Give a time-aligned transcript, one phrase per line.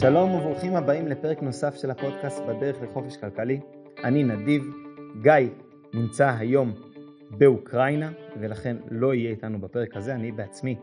[0.00, 3.60] שלום וברוכים הבאים לפרק נוסף של הפודקאסט בדרך לחופש כלכלי.
[4.04, 4.62] אני נדיב,
[5.22, 5.32] גיא
[5.94, 6.74] נמצא היום
[7.30, 10.76] באוקראינה ולכן לא יהיה איתנו בפרק הזה, אני בעצמי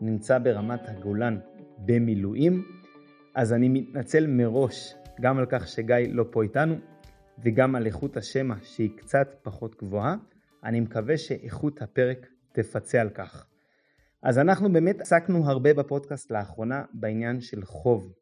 [0.00, 1.38] נמצא ברמת הגולן
[1.78, 2.64] במילואים,
[3.34, 6.74] אז אני מתנצל מראש גם על כך שגיא לא פה איתנו
[7.38, 10.16] וגם על איכות השמע שהיא קצת פחות גבוהה.
[10.64, 13.46] אני מקווה שאיכות הפרק תפצה על כך.
[14.22, 18.12] אז אנחנו באמת עסקנו הרבה בפודקאסט לאחרונה בעניין של חוב,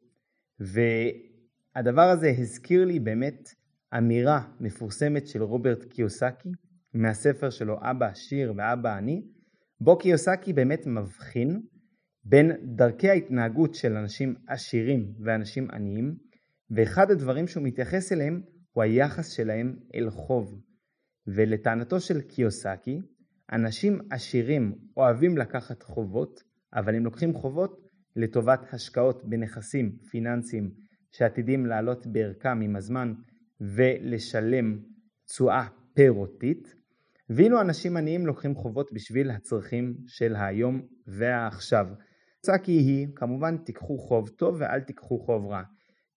[0.59, 3.49] והדבר הזה הזכיר לי באמת
[3.97, 6.49] אמירה מפורסמת של רוברט קיוסקי
[6.93, 9.21] מהספר שלו אבא עשיר ואבא עני,
[9.81, 11.61] בו קיוסקי באמת מבחין
[12.23, 16.15] בין דרכי ההתנהגות של אנשים עשירים ואנשים עניים,
[16.69, 18.41] ואחד הדברים שהוא מתייחס אליהם
[18.71, 20.61] הוא היחס שלהם אל חוב.
[21.27, 22.99] ולטענתו של קיוסקי,
[23.51, 26.43] אנשים עשירים אוהבים לקחת חובות,
[26.73, 27.84] אבל הם לוקחים חובות
[28.15, 30.71] לטובת השקעות בנכסים פיננסיים
[31.11, 33.13] שעתידים לעלות בערכם עם הזמן
[33.61, 34.79] ולשלם
[35.25, 36.75] תשואה פירותית,
[37.29, 41.87] ואילו אנשים עניים לוקחים חובות בשביל הצרכים של היום והעכשיו.
[42.39, 45.61] הצעקי היא, כמובן תיקחו חוב טוב ואל תיקחו חוב רע.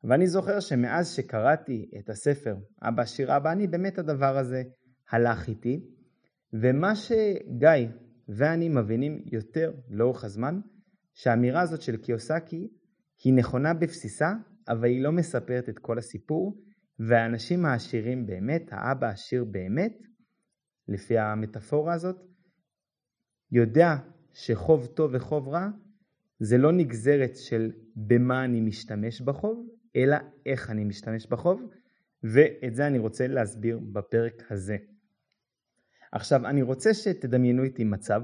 [0.05, 4.63] ואני זוכר שמאז שקראתי את הספר אבא עשיר אבא אני, באמת הדבר הזה
[5.11, 5.81] הלך איתי,
[6.53, 7.89] ומה שגיא
[8.29, 10.61] ואני מבינים יותר לאורך הזמן,
[11.19, 12.69] שהאמירה הזאת של קיוסקי
[13.25, 14.33] היא נכונה בבסיסה,
[14.69, 16.63] אבל היא לא מספרת את כל הסיפור,
[16.99, 19.99] והאנשים העשירים באמת, האבא העשיר באמת,
[20.89, 22.17] לפי המטאפורה הזאת,
[23.53, 23.97] יודע
[24.33, 25.69] שחוב טוב וחוב רע
[26.39, 31.71] זה לא נגזרת של במה אני משתמש בחוב, אלא איך אני משתמש בחוב,
[32.23, 34.77] ואת זה אני רוצה להסביר בפרק הזה.
[36.13, 38.23] עכשיו, אני רוצה שתדמיינו איתי מצב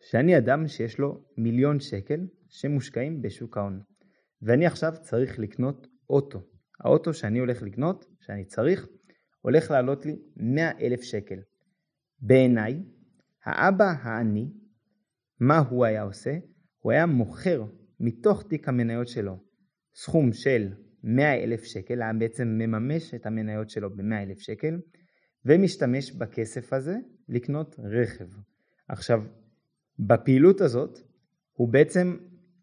[0.00, 3.80] שאני אדם שיש לו מיליון שקל שמושקעים בשוק ההון,
[4.42, 6.42] ואני עכשיו צריך לקנות אוטו.
[6.80, 8.88] האוטו שאני הולך לקנות, שאני צריך,
[9.40, 11.38] הולך לעלות לי 100 אלף שקל.
[12.20, 12.82] בעיניי,
[13.44, 14.52] האבא העני,
[15.40, 16.38] מה הוא היה עושה?
[16.78, 17.64] הוא היה מוכר
[18.00, 19.38] מתוך תיק המניות שלו
[19.94, 20.72] סכום של
[21.02, 24.80] 100 אלף שקל, היה בעצם מממש את המניות שלו ב-100 אלף שקל,
[25.44, 26.96] ומשתמש בכסף הזה
[27.28, 28.26] לקנות רכב.
[28.88, 29.24] עכשיו,
[29.98, 30.98] בפעילות הזאת
[31.52, 32.16] הוא בעצם,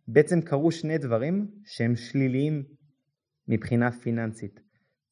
[0.08, 2.64] בעצם קרו שני דברים שהם שליליים
[3.48, 4.60] מבחינה פיננסית.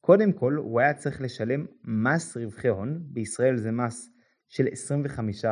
[0.00, 4.10] קודם כל, הוא היה צריך לשלם מס רווחי הון, בישראל זה מס
[4.48, 5.46] של 25%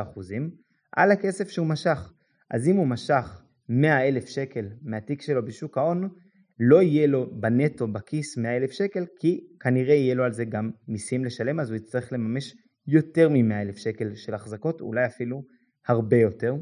[0.97, 2.13] על הכסף שהוא משך.
[2.51, 6.09] אז אם הוא משך 100 אלף שקל מהתיק שלו בשוק ההון,
[6.59, 10.71] לא יהיה לו בנטו בכיס 100 אלף שקל, כי כנראה יהיה לו על זה גם
[10.87, 12.55] מיסים לשלם, אז הוא יצטרך לממש
[12.87, 15.43] יותר מ-100 אלף שקל של החזקות, אולי אפילו
[15.87, 16.55] הרבה יותר.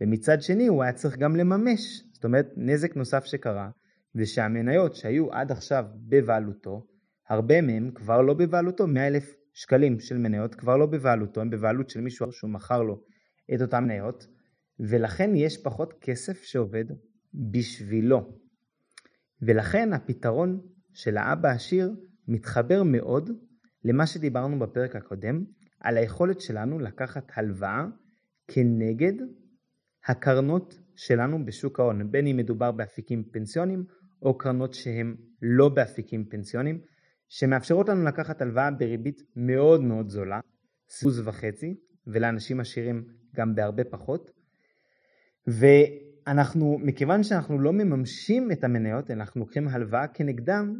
[0.00, 3.70] ומצד שני הוא היה צריך גם לממש, זאת אומרת נזק נוסף שקרה,
[4.14, 6.86] זה שהמניות שהיו עד עכשיו בבעלותו,
[7.28, 11.90] הרבה מהם כבר לא בבעלותו, 100 אלף שקלים של מניות כבר לא בבעלותו, הם בבעלות
[11.90, 13.02] של מישהו שהוא מכר לו
[13.54, 14.26] את אותן מניות,
[14.80, 16.84] ולכן יש פחות כסף שעובד
[17.34, 18.38] בשבילו.
[19.42, 20.60] ולכן הפתרון
[20.92, 21.94] של האבא העשיר
[22.28, 23.30] מתחבר מאוד
[23.84, 25.44] למה שדיברנו בפרק הקודם,
[25.80, 27.84] על היכולת שלנו לקחת הלוואה
[28.54, 29.12] כנגד
[30.06, 33.84] הקרנות שלנו בשוק ההון, בין אם מדובר באפיקים פנסיונים
[34.22, 36.80] או קרנות שהן לא באפיקים פנסיונים,
[37.28, 40.40] שמאפשרות לנו לקחת הלוואה בריבית מאוד מאוד זולה,
[40.88, 41.74] סוז וחצי,
[42.06, 43.04] ולאנשים עשירים
[43.36, 44.30] גם בהרבה פחות.
[45.46, 50.76] ואנחנו, מכיוון שאנחנו לא מממשים את המניות, אנחנו לוקחים הלוואה כנגדם,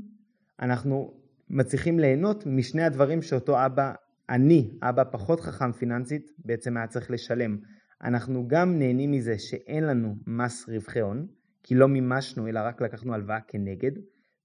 [0.60, 1.20] אנחנו
[1.50, 3.94] מצליחים ליהנות משני הדברים שאותו אבא,
[4.30, 7.58] אני, אבא פחות חכם פיננסית, בעצם היה צריך לשלם.
[8.04, 11.26] אנחנו גם נהנים מזה שאין לנו מס רווחי הון,
[11.62, 13.92] כי לא מימשנו אלא רק לקחנו הלוואה כנגד.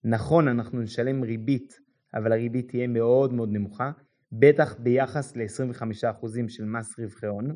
[0.04, 1.74] נכון, אנחנו נשלם ריבית,
[2.14, 3.92] אבל הריבית תהיה מאוד מאוד נמוכה,
[4.32, 7.56] בטח ביחס ל-25% של מס רווחי הון,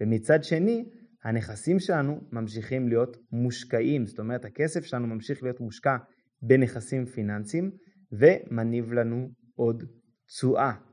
[0.00, 0.84] ומצד שני,
[1.24, 5.96] הנכסים שלנו ממשיכים להיות מושקעים, זאת אומרת הכסף שלנו ממשיך להיות מושקע
[6.42, 7.70] בנכסים פיננסיים
[8.12, 9.84] ומניב לנו עוד
[10.26, 10.85] תשואה.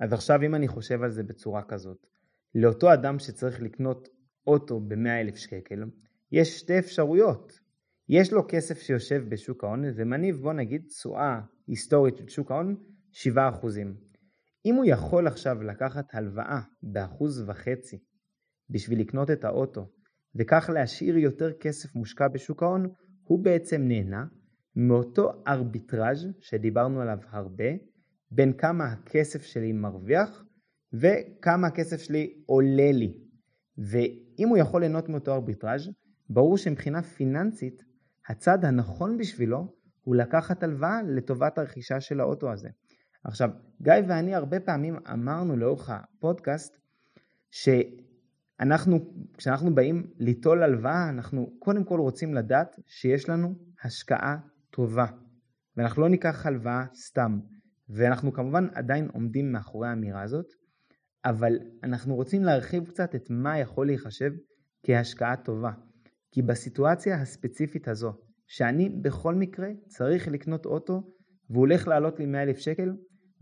[0.00, 2.06] אז עכשיו אם אני חושב על זה בצורה כזאת,
[2.54, 4.08] לאותו אדם שצריך לקנות
[4.46, 5.84] אוטו ב-100 אלף שקל,
[6.32, 7.60] יש שתי אפשרויות.
[8.08, 12.76] יש לו כסף שיושב בשוק ההון ומניב בוא נגיד תשואה היסטורית של שוק ההון
[13.12, 13.16] 7%.
[14.66, 17.98] אם הוא יכול עכשיו לקחת הלוואה באחוז וחצי
[18.70, 19.88] בשביל לקנות את האוטו
[20.34, 22.88] וכך להשאיר יותר כסף מושקע בשוק ההון,
[23.24, 24.24] הוא בעצם נהנה
[24.76, 27.70] מאותו ארביטראז' שדיברנו עליו הרבה,
[28.30, 30.44] בין כמה הכסף שלי מרוויח
[30.92, 33.14] וכמה הכסף שלי עולה לי.
[33.78, 35.88] ואם הוא יכול ליהנות מאותו ארביטראז',
[36.30, 37.82] ברור שמבחינה פיננסית
[38.28, 42.68] הצד הנכון בשבילו הוא לקחת הלוואה לטובת הרכישה של האוטו הזה.
[43.24, 43.50] עכשיו,
[43.82, 46.76] גיא ואני הרבה פעמים אמרנו לאורך הפודקאסט
[47.50, 48.98] שאנחנו,
[49.36, 53.54] כשאנחנו באים ליטול הלוואה, אנחנו קודם כל רוצים לדעת שיש לנו
[53.84, 54.36] השקעה
[54.70, 55.06] טובה,
[55.76, 57.40] ואנחנו לא ניקח הלוואה סתם.
[57.90, 60.46] ואנחנו כמובן עדיין עומדים מאחורי האמירה הזאת,
[61.24, 64.32] אבל אנחנו רוצים להרחיב קצת את מה יכול להיחשב
[64.82, 65.72] כהשקעה טובה.
[66.32, 68.12] כי בסיטואציה הספציפית הזו,
[68.46, 71.02] שאני בכל מקרה צריך לקנות אוטו
[71.50, 72.92] והוא הולך לעלות לי 100 אלף שקל,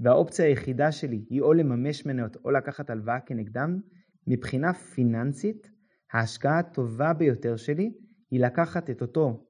[0.00, 3.80] והאופציה היחידה שלי היא או לממש מניות או לקחת הלוואה כנגדם,
[4.26, 5.70] מבחינה פיננסית,
[6.12, 7.92] ההשקעה הטובה ביותר שלי
[8.30, 9.46] היא לקחת את אותו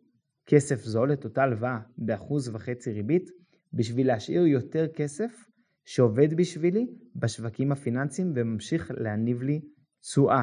[0.47, 3.31] כסף זול, את אותה הלוואה באחוז וחצי ריבית,
[3.73, 5.45] בשביל להשאיר יותר כסף
[5.85, 6.87] שעובד בשבילי
[7.17, 9.61] בשווקים הפיננסיים וממשיך להניב לי
[10.01, 10.43] תשואה.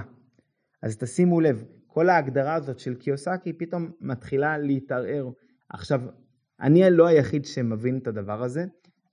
[0.83, 5.29] אז תשימו לב, כל ההגדרה הזאת של קיוסקי פתאום מתחילה להתערער.
[5.69, 6.01] עכשיו,
[6.61, 8.65] אני לא היחיד שמבין את הדבר הזה,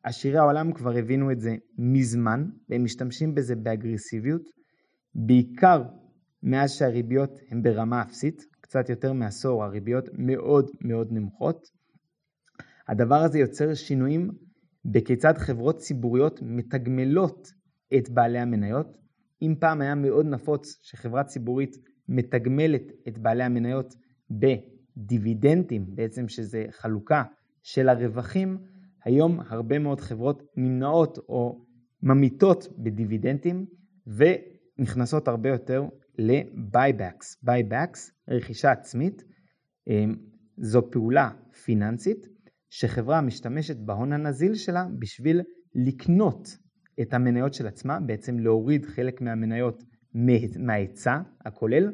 [0.03, 4.43] עשירי העולם כבר הבינו את זה מזמן, והם משתמשים בזה באגרסיביות,
[5.15, 5.83] בעיקר
[6.43, 11.82] מאז שהריביות הן ברמה אפסית, קצת יותר מעשור הריביות מאוד מאוד נמוכות.
[12.89, 14.31] הדבר הזה יוצר שינויים
[14.85, 17.53] בכיצד חברות ציבוריות מתגמלות
[17.97, 18.99] את בעלי המניות.
[19.43, 21.77] אם פעם היה מאוד נפוץ שחברה ציבורית
[22.09, 23.95] מתגמלת את בעלי המניות
[24.31, 27.23] בדיבידנדים, בעצם שזה חלוקה
[27.63, 28.59] של הרווחים,
[29.05, 31.65] היום הרבה מאוד חברות נמנעות או
[32.03, 33.67] ממיתות בדיבידנדים
[34.07, 35.85] ונכנסות הרבה יותר
[36.19, 37.47] ל-buybacks.
[37.47, 39.25] buybacks, רכישה עצמית,
[39.89, 40.05] אה,
[40.57, 41.31] זו פעולה
[41.65, 42.32] פיננסית
[42.75, 45.41] שחברה משתמשת בהון הנזיל שלה בשביל
[45.75, 46.49] לקנות
[47.01, 49.83] את המניות של עצמה, בעצם להוריד חלק מהמניות
[50.59, 51.93] מההיצע הכולל,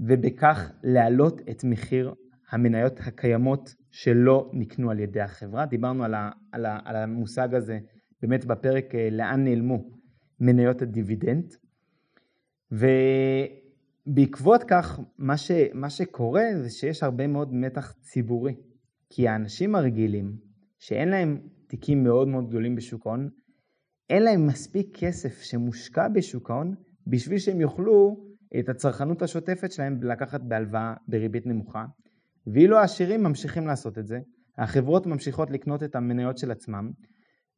[0.00, 2.14] ובכך להעלות את מחיר
[2.50, 5.66] המניות הקיימות שלא נקנו על ידי החברה.
[5.66, 7.78] דיברנו על, ה, על, ה, על המושג הזה
[8.22, 9.90] באמת בפרק אה, לאן נעלמו
[10.40, 11.54] מניות הדיבידנד.
[14.06, 18.67] ובעקבות כך, מה, ש, מה שקורה זה שיש הרבה מאוד מתח ציבורי.
[19.10, 20.36] כי האנשים הרגילים,
[20.78, 23.28] שאין להם תיקים מאוד מאוד גדולים בשוק ההון,
[24.10, 26.74] אין להם מספיק כסף שמושקע בשוק ההון
[27.06, 28.16] בשביל שהם יוכלו
[28.60, 31.84] את הצרכנות השוטפת שלהם לקחת בהלוואה בריבית נמוכה.
[32.46, 34.18] ואילו העשירים ממשיכים לעשות את זה,
[34.58, 36.90] החברות ממשיכות לקנות את המניות של עצמם,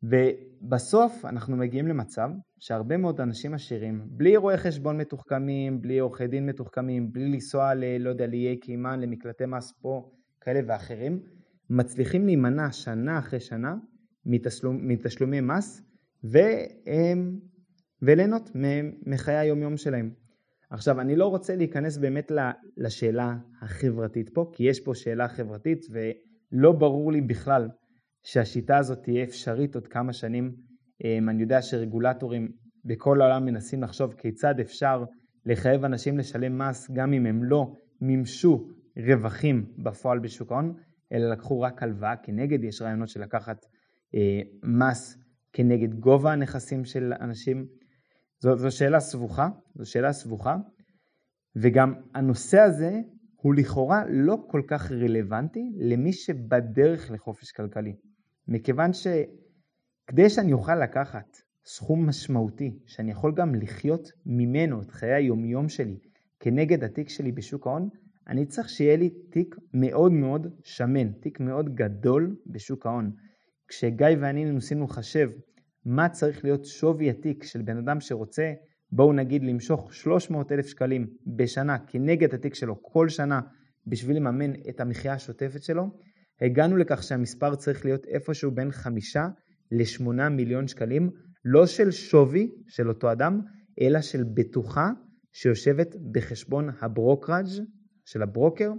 [0.03, 6.47] ובסוף אנחנו מגיעים למצב שהרבה מאוד אנשים עשירים, בלי רואי חשבון מתוחכמים, בלי עורכי דין
[6.47, 7.85] מתוחכמים, בלי לנסוע ל...
[7.99, 10.11] לא יודע, לאיי קיימן, למקלטי מס פה,
[10.41, 11.21] כאלה ואחרים,
[11.71, 13.75] מצליחים להימנע שנה אחרי שנה
[14.27, 15.83] מתשלום, מתשלומי מס
[16.33, 16.39] ו,
[18.03, 18.51] וליהנות
[19.07, 20.11] מחיי היומיום שלהם.
[20.71, 22.33] עכשיו, אני לא רוצה להיכנס באמת
[22.77, 27.69] לשאלה החברתית פה, כי יש פה שאלה חברתית ולא ברור לי בכלל
[28.23, 30.55] שהשיטה הזאת תהיה אפשרית עוד כמה שנים.
[31.05, 32.49] אמ, אני יודע שרגולטורים
[32.85, 35.05] בכל העולם מנסים לחשוב כיצד אפשר
[35.47, 40.75] לחייב אנשים לשלם מס גם אם הם לא מימשו רווחים בפועל בשוק ההון.
[41.13, 43.67] אלא לקחו רק הלוואה כנגד, יש רעיונות של לקחת
[44.15, 45.19] אה, מס
[45.53, 47.67] כנגד גובה הנכסים של אנשים.
[48.41, 50.57] זו, זו שאלה סבוכה, זו שאלה סבוכה,
[51.57, 53.01] וגם הנושא הזה
[53.37, 57.97] הוא לכאורה לא כל כך רלוונטי למי שבדרך לחופש כלכלי.
[58.49, 65.69] מכיוון שכדי שאני אוכל לקחת סכום משמעותי, שאני יכול גם לחיות ממנו את חיי היומיום
[65.69, 65.99] שלי
[66.41, 67.89] כנגד התיק שלי בשוק ההון,
[68.29, 73.13] אני צריך שיהיה לי תיק מאוד מאוד שמן, תיק מאוד גדול בשוק ההון.
[73.69, 75.31] כשגיא ואני ניסינו לחשב
[75.85, 78.53] מה צריך להיות שווי התיק של בן אדם שרוצה,
[78.93, 83.41] בואו נגיד למשוך 300 אלף שקלים בשנה כנגד התיק שלו כל שנה
[83.87, 85.91] בשביל לממן את המחיה השוטפת שלו,
[86.41, 89.17] הגענו לכך שהמספר צריך להיות איפשהו בין 5
[89.71, 91.11] ל-8 מיליון שקלים,
[91.45, 93.41] לא של שווי של אותו אדם,
[93.81, 94.91] אלא של בטוחה
[95.33, 97.47] שיושבת בחשבון ה brokerage
[98.11, 98.73] של הברוקר.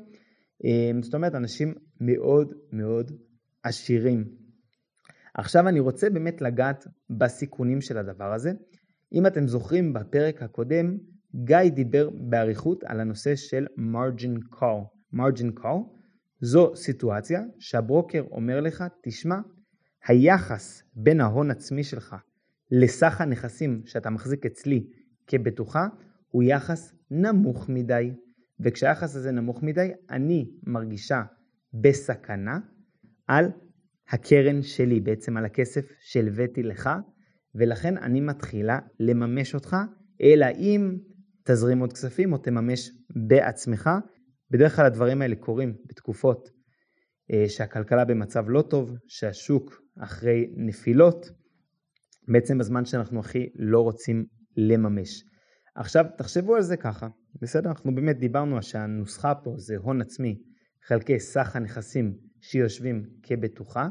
[0.63, 3.11] אמ, זאת אומרת, אנשים מאוד מאוד
[3.63, 4.25] עשירים.
[5.33, 8.51] עכשיו אני רוצה באמת לגעת בסיכונים של הדבר הזה.
[9.13, 10.97] אם אתם זוכרים בפרק הקודם,
[11.35, 15.15] גיא דיבר באריכות על הנושא של margin call.
[15.15, 16.01] margin call
[16.41, 19.35] זו סיטואציה שהברוקר אומר לך, תשמע,
[20.07, 22.15] היחס בין ההון עצמי שלך
[22.71, 24.87] לסך הנכסים שאתה מחזיק אצלי
[25.27, 25.87] כבטוחה
[26.29, 28.11] הוא יחס נמוך מדי.
[28.63, 31.23] וכשהיחס הזה נמוך מדי, אני מרגישה
[31.73, 32.59] בסכנה
[33.27, 33.45] על
[34.09, 36.89] הקרן שלי, בעצם על הכסף שהלוויתי לך,
[37.55, 39.75] ולכן אני מתחילה לממש אותך,
[40.21, 40.97] אלא אם
[41.43, 42.91] תזרים עוד כספים או תממש
[43.27, 43.89] בעצמך.
[44.51, 46.49] בדרך כלל הדברים האלה קורים בתקופות
[47.31, 51.25] אה, שהכלכלה במצב לא טוב, שהשוק אחרי נפילות,
[52.27, 54.25] בעצם בזמן שאנחנו הכי לא רוצים
[54.57, 55.23] לממש.
[55.75, 57.07] עכשיו תחשבו על זה ככה,
[57.41, 57.69] בסדר?
[57.69, 60.41] אנחנו באמת דיברנו שהנוסחה פה זה הון עצמי
[60.87, 63.89] חלקי סך הנכסים שיושבים כבטוחה.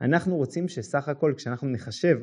[0.00, 2.18] אנחנו רוצים שסך הכל כשאנחנו נחשב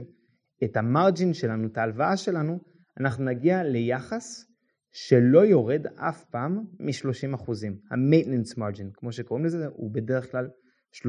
[0.64, 2.60] את המרג'ין שלנו, את ההלוואה שלנו,
[3.00, 4.46] אנחנו נגיע ליחס
[4.92, 7.52] שלא יורד אף פעם מ-30%.
[7.92, 10.50] ה-maintenance margin, כמו שקוראים לזה, הוא בדרך כלל
[10.94, 11.00] 30%.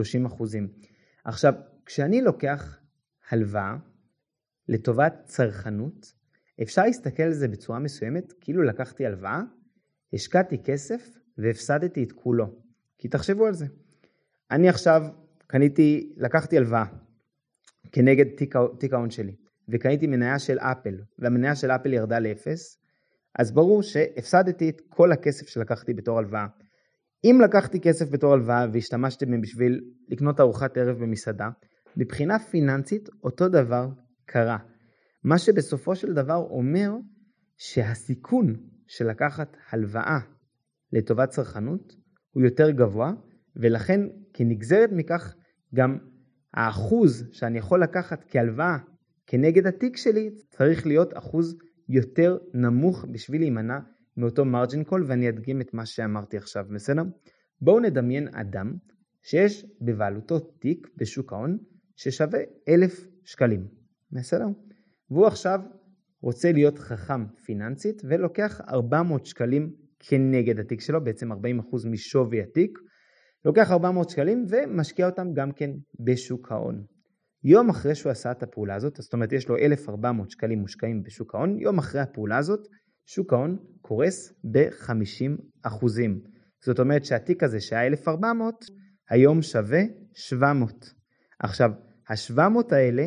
[1.24, 1.54] עכשיו,
[1.86, 2.78] כשאני לוקח
[3.30, 3.76] הלוואה
[4.68, 6.21] לטובת צרכנות,
[6.62, 9.40] אפשר להסתכל על זה בצורה מסוימת, כאילו לקחתי הלוואה,
[10.12, 12.46] השקעתי כסף והפסדתי את כולו.
[12.98, 13.66] כי תחשבו על זה.
[14.50, 15.02] אני עכשיו
[15.46, 16.84] קניתי, לקחתי הלוואה
[17.92, 18.24] כנגד
[18.78, 19.36] תיק ההון שלי,
[19.68, 22.78] וקניתי מניה של אפל, והמניה של אפל ירדה לאפס,
[23.38, 26.46] אז ברור שהפסדתי את כל הכסף שלקחתי בתור הלוואה.
[27.24, 31.48] אם לקחתי כסף בתור הלוואה והשתמשתי בהם בשביל לקנות ארוחת ערב במסעדה,
[31.96, 33.88] מבחינה פיננסית אותו דבר
[34.26, 34.58] קרה.
[35.24, 36.92] מה שבסופו של דבר אומר
[37.56, 40.18] שהסיכון של לקחת הלוואה
[40.92, 41.96] לטובת צרכנות
[42.30, 43.12] הוא יותר גבוה,
[43.56, 44.00] ולכן
[44.32, 45.34] כנגזרת מכך
[45.74, 45.98] גם
[46.54, 48.76] האחוז שאני יכול לקחת כהלוואה
[49.26, 51.56] כנגד התיק שלי צריך להיות אחוז
[51.88, 53.78] יותר נמוך בשביל להימנע
[54.16, 57.02] מאותו מרג'ין קול ואני אדגים את מה שאמרתי עכשיו, בסדר?
[57.60, 58.76] בואו נדמיין אדם
[59.22, 61.58] שיש בבעלותו תיק בשוק ההון
[61.96, 63.68] ששווה אלף שקלים,
[64.12, 64.46] בסדר?
[65.12, 65.60] והוא עכשיו
[66.22, 71.34] רוצה להיות חכם פיננסית ולוקח 400 שקלים כנגד התיק שלו, בעצם 40%
[71.90, 72.78] משווי התיק,
[73.44, 75.70] לוקח 400 שקלים ומשקיע אותם גם כן
[76.04, 76.84] בשוק ההון.
[77.44, 81.34] יום אחרי שהוא עשה את הפעולה הזאת, זאת אומרת יש לו 1,400 שקלים מושקעים בשוק
[81.34, 82.60] ההון, יום אחרי הפעולה הזאת,
[83.06, 85.68] שוק ההון קורס ב-50
[86.64, 88.64] זאת אומרת שהתיק הזה שהיה 1,400,
[89.10, 89.80] היום שווה
[90.14, 90.94] 700.
[91.38, 91.70] עכשיו,
[92.08, 93.06] ה-700 האלה,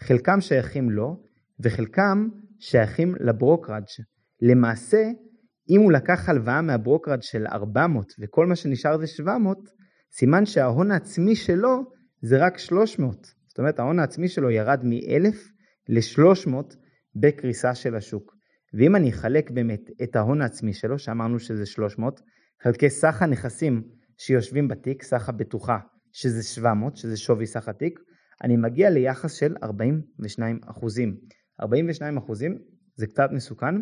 [0.00, 1.27] חלקם שייכים לו,
[1.60, 3.84] וחלקם שייכים ל brokerage.
[4.42, 5.10] למעשה,
[5.70, 9.58] אם הוא לקח הלוואה מה brokerage של 400 וכל מה שנשאר זה 700,
[10.12, 11.82] סימן שההון העצמי שלו
[12.22, 13.26] זה רק 300.
[13.48, 15.36] זאת אומרת ההון העצמי שלו ירד מ-1,000
[15.88, 16.76] ל-300
[17.14, 18.38] בקריסה של השוק.
[18.74, 22.20] ואם אני אחלק באמת את ההון העצמי שלו, שאמרנו שזה 300,
[22.62, 23.82] חלקי סך הנכסים
[24.18, 25.78] שיושבים בתיק, סך הבטוחה,
[26.12, 28.00] שזה 700, שזה שווי סך התיק,
[28.44, 31.16] אני מגיע ליחס של 42 אחוזים.
[31.60, 32.58] 42 אחוזים
[32.94, 33.74] זה קצת מסוכן,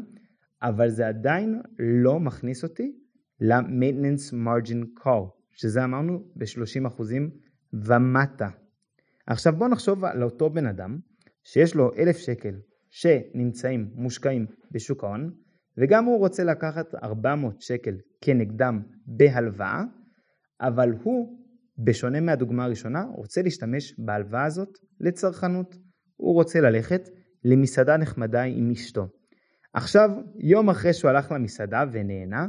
[0.62, 2.92] אבל זה עדיין לא מכניס אותי
[3.40, 7.30] ל-maintenance margin call, שזה אמרנו ב-30 אחוזים
[7.72, 8.48] ומטה.
[9.26, 10.98] עכשיו בואו נחשוב על אותו בן אדם
[11.44, 12.54] שיש לו אלף שקל
[12.90, 15.30] שנמצאים מושקעים בשוק ההון
[15.78, 19.82] וגם הוא רוצה לקחת 400 שקל כנגדם בהלוואה
[20.60, 21.38] אבל הוא
[21.84, 24.68] בשונה מהדוגמה הראשונה רוצה להשתמש בהלוואה הזאת
[25.00, 25.76] לצרכנות
[26.16, 27.08] הוא רוצה ללכת
[27.46, 29.08] למסעדה נחמדה עם אשתו.
[29.72, 32.46] עכשיו יום אחרי שהוא הלך למסעדה ונהנה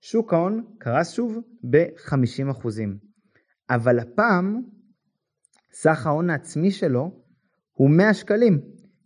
[0.00, 1.38] שוק ההון קרס שוב
[1.70, 2.66] ב-50%
[3.70, 4.60] אבל הפעם
[5.72, 7.10] סך ההון העצמי שלו
[7.72, 8.60] הוא 100 שקלים,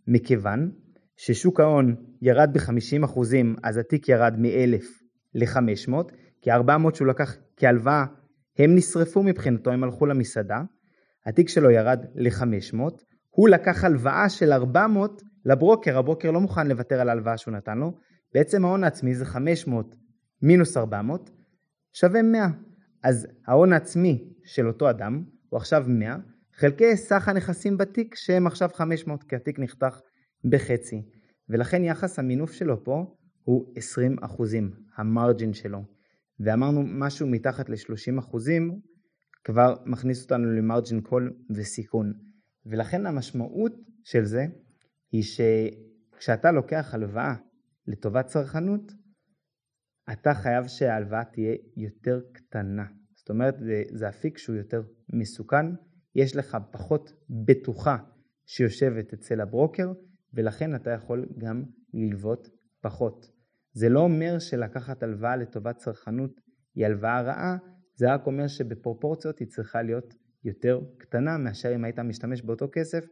[0.07, 0.71] מכיוון
[1.17, 3.19] ששוק ההון ירד ב-50%
[3.63, 4.85] אז התיק ירד מ-1,000
[5.33, 5.93] ל-500,
[6.41, 8.05] כי 400 שהוא לקח כהלוואה
[8.57, 10.61] הם נשרפו מבחינתו, הם הלכו למסעדה,
[11.25, 12.77] התיק שלו ירד ל-500,
[13.29, 17.93] הוא לקח הלוואה של 400 לברוקר, הברוקר לא מוכן לוותר על ההלוואה שהוא נתן לו,
[18.33, 19.95] בעצם ההון העצמי זה 500
[20.41, 21.29] מינוס 400
[21.93, 22.47] שווה 100.
[23.03, 26.17] אז ההון העצמי של אותו אדם הוא עכשיו 100,
[26.53, 29.99] חלקי סך הנכסים בתיק שהם עכשיו 500 כי התיק נחתך
[30.49, 31.01] בחצי.
[31.49, 35.83] ולכן יחס המינוף שלו פה הוא 20 אחוזים, המרג'ין שלו.
[36.39, 38.79] ואמרנו משהו מתחת ל-30 אחוזים
[39.43, 42.13] כבר מכניס אותנו למרג'ין קול וסיכון.
[42.65, 43.73] ולכן המשמעות
[44.03, 44.45] של זה
[45.15, 47.35] היא שכשאתה לוקח הלוואה
[47.87, 48.91] לטובת צרכנות
[50.11, 55.65] אתה חייב שההלוואה תהיה יותר קטנה זאת אומרת זה, זה אפיק שהוא יותר מסוכן
[56.15, 57.13] יש לך פחות
[57.45, 57.97] בטוחה
[58.45, 59.91] שיושבת אצל הברוקר,
[60.33, 62.47] ולכן אתה יכול גם ללוות
[62.81, 63.25] פחות.
[63.73, 66.41] זה לא אומר שלקחת הלוואה לטובת צרכנות
[66.75, 67.57] היא הלוואה רעה,
[67.95, 73.05] זה רק אומר שבפרופורציות היא צריכה להיות יותר קטנה מאשר אם היית משתמש באותו כסף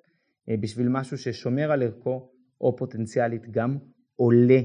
[0.61, 2.29] בשביל משהו ששומר על ערכו
[2.61, 3.77] או פוטנציאלית גם
[4.15, 4.59] עולה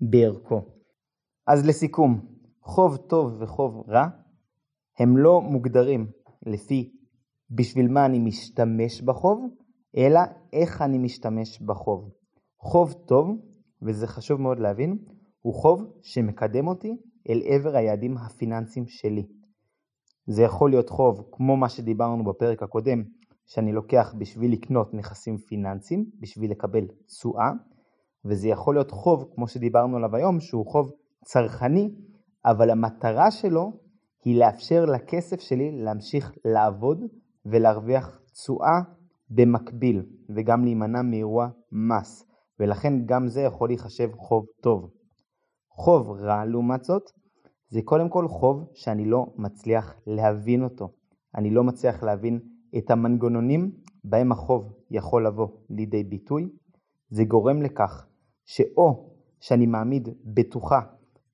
[0.00, 0.62] בערכו.
[1.46, 2.26] אז לסיכום,
[2.62, 4.06] חוב טוב וחוב רע
[4.98, 6.10] הם לא מוגדרים
[6.46, 6.92] לפי
[7.50, 9.46] בשביל מה אני משתמש בחוב,
[9.96, 10.20] אלא
[10.52, 12.10] איך אני משתמש בחוב.
[12.58, 13.28] חוב טוב,
[13.82, 14.98] וזה חשוב מאוד להבין,
[15.40, 16.96] הוא חוב שמקדם אותי
[17.28, 19.26] אל עבר היעדים הפיננסיים שלי.
[20.26, 23.02] זה יכול להיות חוב כמו מה שדיברנו בפרק הקודם,
[23.54, 27.50] שאני לוקח בשביל לקנות נכסים פיננסיים, בשביל לקבל תשואה,
[28.24, 30.92] וזה יכול להיות חוב, כמו שדיברנו עליו היום, שהוא חוב
[31.24, 31.90] צרכני,
[32.44, 33.72] אבל המטרה שלו
[34.24, 37.00] היא לאפשר לכסף שלי להמשיך לעבוד
[37.46, 38.80] ולהרוויח תשואה
[39.30, 40.02] במקביל,
[40.36, 42.24] וגם להימנע מאירוע מס,
[42.60, 44.90] ולכן גם זה יכול להיחשב חוב טוב.
[45.70, 47.02] חוב רע, לעומת זאת,
[47.68, 50.88] זה קודם כל חוב שאני לא מצליח להבין אותו.
[51.34, 52.40] אני לא מצליח להבין
[52.78, 53.70] את המנגנונים
[54.04, 56.48] בהם החוב יכול לבוא לידי ביטוי.
[57.08, 58.06] זה גורם לכך
[58.46, 59.10] שאו
[59.40, 60.80] שאני מעמיד בטוחה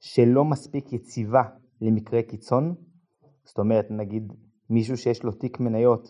[0.00, 1.42] שלא מספיק יציבה
[1.80, 2.74] למקרה קיצון,
[3.44, 4.32] זאת אומרת נגיד
[4.70, 6.08] מישהו שיש לו תיק מניות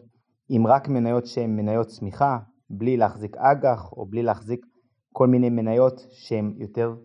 [0.49, 2.39] עם רק מניות שהן מניות צמיחה,
[2.71, 4.67] בלי להחזיק אג"ח או בלי להחזיק
[5.13, 6.97] כל מיני מניות שהן יותר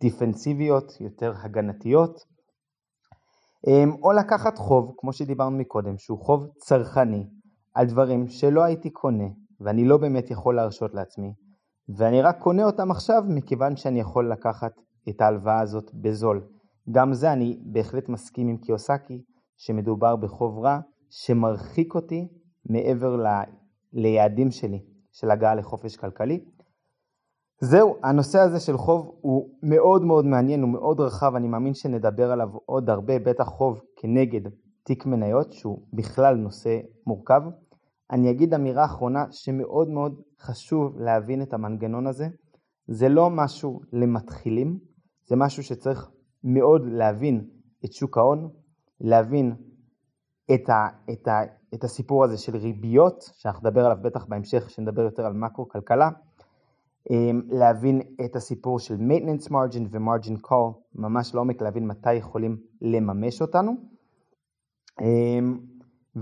[0.00, 2.24] דיפנסיביות, יותר הגנתיות,
[3.66, 7.26] אמ, או לקחת חוב, כמו שדיברנו מקודם, שהוא חוב צרכני,
[7.78, 9.28] על דברים שלא הייתי קונה,
[9.60, 11.32] ואני לא באמת יכול להרשות לעצמי,
[11.96, 14.72] ואני רק קונה אותם עכשיו מכיוון שאני יכול לקחת
[15.08, 16.46] את ההלוואה הזאת בזול.
[16.90, 19.22] גם זה אני בהחלט מסכים עם קיוסקי,
[19.56, 20.78] שמדובר בחוב רע
[21.10, 22.28] שמרחיק אותי
[22.70, 23.26] מעבר ל...
[23.92, 24.80] ליעדים שלי
[25.12, 26.44] של הגעה לחופש כלכלי.
[27.60, 32.32] זהו, הנושא הזה של חוב הוא מאוד מאוד מעניין, הוא מאוד רחב, אני מאמין שנדבר
[32.32, 34.50] עליו עוד הרבה, בטח חוב כנגד
[34.84, 37.42] תיק מניות, שהוא בכלל נושא מורכב.
[38.10, 42.28] אני אגיד אמירה אחרונה שמאוד מאוד חשוב להבין את המנגנון הזה.
[42.86, 44.78] זה לא משהו למתחילים,
[45.26, 46.10] זה משהו שצריך
[46.44, 47.48] מאוד להבין
[47.84, 48.48] את שוק ההון,
[49.00, 49.54] להבין
[50.54, 51.40] את, ה, את, ה,
[51.74, 56.10] את הסיפור הזה של ריביות, שאנחנו נדבר עליו בטח בהמשך, כשנדבר יותר על מקרו-כלכלה,
[57.10, 63.42] אמ, להבין את הסיפור של maintenance margin ו-margin call ממש לעומק, להבין מתי יכולים לממש
[63.42, 63.72] אותנו.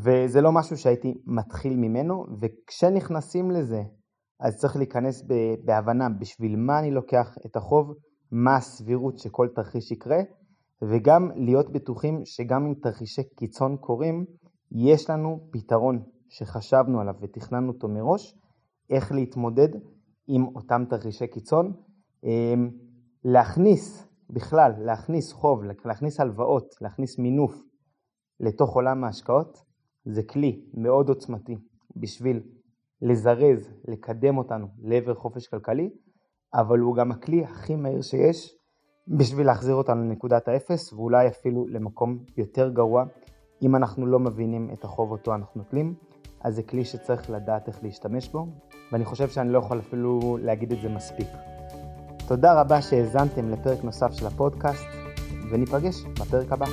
[0.04, 3.82] וזה לא משהו שהייתי מתחיל ממנו, וכשנכנסים לזה,
[4.40, 5.24] אז צריך להיכנס
[5.64, 7.94] בהבנה בשביל מה אני לוקח את החוב,
[8.32, 10.18] מה הסבירות שכל תרחיש יקרה,
[10.82, 14.24] וגם להיות בטוחים שגם אם תרחישי קיצון קורים,
[14.72, 18.34] יש לנו פתרון שחשבנו עליו ותכננו אותו מראש,
[18.90, 19.68] איך להתמודד
[20.28, 21.72] עם אותם תרחישי קיצון.
[22.24, 22.70] אמ,
[23.24, 27.54] להכניס, בכלל, להכניס חוב, להכניס הלוואות, להכניס מינוף
[28.40, 29.65] לתוך עולם ההשקעות,
[30.06, 31.56] זה כלי מאוד עוצמתי
[31.96, 32.40] בשביל
[33.02, 35.90] לזרז, לקדם אותנו לעבר חופש כלכלי,
[36.54, 38.56] אבל הוא גם הכלי הכי מהיר שיש
[39.08, 43.04] בשביל להחזיר אותנו לנקודת האפס, ואולי אפילו למקום יותר גרוע,
[43.62, 45.94] אם אנחנו לא מבינים את החוב אותו אנחנו נוטלים,
[46.40, 48.46] אז זה כלי שצריך לדעת איך להשתמש בו,
[48.92, 51.28] ואני חושב שאני לא יכול אפילו להגיד את זה מספיק.
[52.28, 54.86] תודה רבה שהאזנתם לפרק נוסף של הפודקאסט,
[55.50, 56.66] וניפגש בפרק הבא.